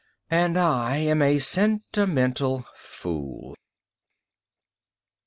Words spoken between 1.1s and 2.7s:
a sentimental